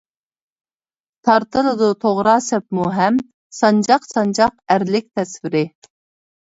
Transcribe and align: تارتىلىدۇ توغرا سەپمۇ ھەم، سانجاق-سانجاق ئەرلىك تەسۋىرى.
تارتىلىدۇ 1.29 1.91
توغرا 2.05 2.35
سەپمۇ 2.47 2.89
ھەم، 2.99 3.23
سانجاق-سانجاق 3.61 4.59
ئەرلىك 4.71 5.11
تەسۋىرى. 5.19 5.65